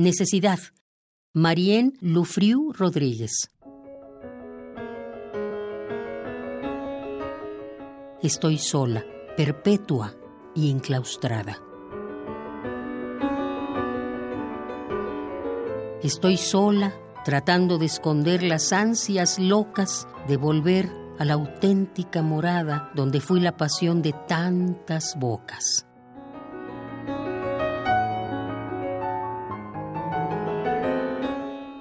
[0.00, 0.60] Necesidad.
[1.34, 3.50] Marien Lufriu Rodríguez.
[8.22, 9.04] Estoy sola,
[9.36, 10.14] perpetua
[10.54, 11.58] y enclaustrada.
[16.02, 16.94] Estoy sola,
[17.26, 23.58] tratando de esconder las ansias locas de volver a la auténtica morada donde fui la
[23.58, 25.89] pasión de tantas bocas.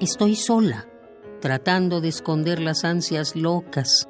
[0.00, 0.86] Estoy sola,
[1.42, 4.08] tratando de esconder las ansias locas.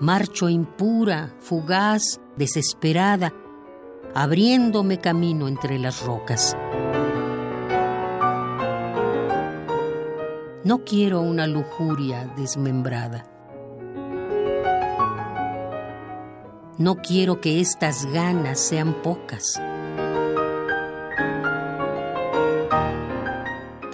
[0.00, 3.32] Marcho impura, fugaz, desesperada,
[4.16, 6.56] abriéndome camino entre las rocas.
[10.64, 13.26] No quiero una lujuria desmembrada.
[16.78, 19.62] No quiero que estas ganas sean pocas.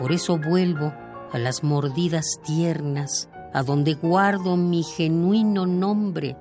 [0.06, 0.94] Por eso vuelvo
[1.32, 6.36] a las mordidas tiernas, a donde guardo mi genuino nombre,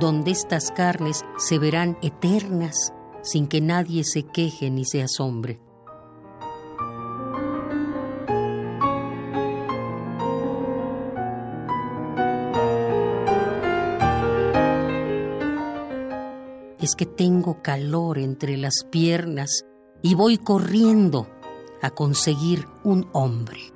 [0.00, 5.60] donde estas carnes se verán eternas sin que nadie se queje ni se asombre.
[16.80, 19.66] Es que tengo calor entre las piernas
[20.02, 21.26] y voy corriendo
[21.82, 23.72] a conseguir un hombre.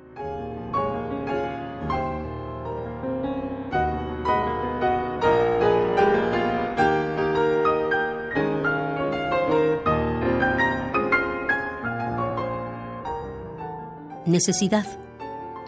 [14.25, 14.85] Necesidad.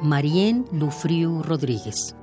[0.02, 2.16] Marien Lufriu Rodríguez.